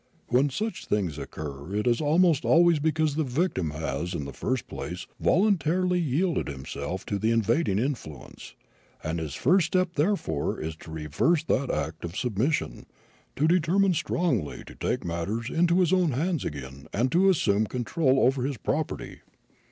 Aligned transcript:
"When 0.29 0.49
such 0.49 0.87
things 0.87 1.19
occur, 1.19 1.75
it 1.75 1.85
is 1.85 2.01
almost 2.01 2.43
always 2.43 2.79
because 2.79 3.13
the 3.13 3.23
victim 3.23 3.69
has 3.69 4.15
in 4.15 4.25
the 4.25 4.33
first 4.33 4.65
place 4.65 5.05
voluntarily 5.19 5.99
yielded 5.99 6.47
himself 6.47 7.05
to 7.05 7.19
the 7.19 7.29
invading 7.29 7.77
influence, 7.77 8.55
and 9.03 9.19
his 9.19 9.35
first 9.35 9.67
step 9.67 9.93
therefore 9.93 10.59
is 10.59 10.75
to 10.77 10.91
reverse 10.91 11.43
that 11.43 11.69
act 11.69 12.03
of 12.03 12.17
submission, 12.17 12.87
to 13.35 13.47
determine 13.47 13.93
strongly 13.93 14.63
to 14.63 14.73
take 14.73 15.05
matters 15.05 15.51
into 15.51 15.81
his 15.81 15.93
own 15.93 16.13
hands 16.13 16.43
again 16.45 16.87
and 16.91 17.11
to 17.11 17.27
resume 17.27 17.67
control 17.67 18.21
over 18.21 18.41
his 18.43 18.57
property. 18.57 19.19